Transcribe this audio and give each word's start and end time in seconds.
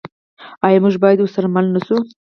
آیا 0.65 0.79
موږ 0.83 0.95
باید 1.03 1.19
ورسره 1.21 1.47
مل 1.55 1.65
نشو؟ 1.75 1.97